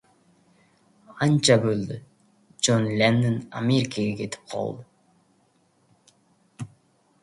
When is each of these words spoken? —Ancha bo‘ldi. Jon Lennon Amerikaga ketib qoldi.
—Ancha 1.25 1.57
bo‘ldi. 1.65 1.99
Jon 2.69 2.89
Lennon 3.03 3.37
Amerikaga 3.63 4.17
ketib 4.25 4.49
qoldi. 4.57 6.69